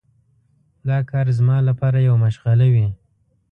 [0.87, 2.87] دا کار زما لپاره یوه مشغله وي.